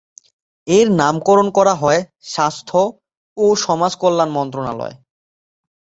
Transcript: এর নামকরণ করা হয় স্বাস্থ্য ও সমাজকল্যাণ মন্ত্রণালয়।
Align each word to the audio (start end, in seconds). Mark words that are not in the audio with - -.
এর 0.67 0.87
নামকরণ 0.91 1.47
করা 1.57 1.73
হয় 1.75 2.01
স্বাস্থ্য 2.25 2.79
ও 3.37 3.45
সমাজকল্যাণ 3.65 4.29
মন্ত্রণালয়। 4.37 4.95